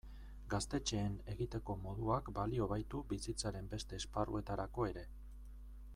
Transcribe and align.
Gaztetxeen 0.53 1.17
egiteko 1.33 1.75
moduak 1.83 2.33
balio 2.39 2.69
baitu 2.73 3.03
bizitzaren 3.13 3.69
beste 3.75 4.03
esparruetarako 4.03 4.89
ere. 4.93 5.09